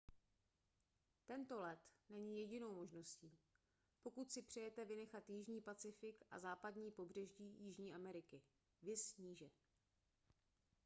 tento 1.27 1.59
let 1.59 1.79
není 2.09 2.39
jedinou 2.39 2.75
možností 2.75 3.31
pokud 4.03 4.31
si 4.31 4.41
přejete 4.41 4.85
vynechat 4.85 5.29
jižní 5.29 5.61
pacifik 5.61 6.23
a 6.31 6.39
západní 6.39 6.91
pobřeží 6.91 7.55
jižní 7.59 7.93
ameriky. 7.93 8.41
viz 8.81 9.17
níže 9.17 9.49